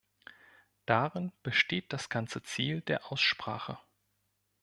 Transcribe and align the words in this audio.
Darin 0.87 1.31
besteht 1.43 1.93
das 1.93 2.09
ganze 2.09 2.41
Ziel 2.41 2.81
der 2.81 3.11
Aussprache. 3.11 3.77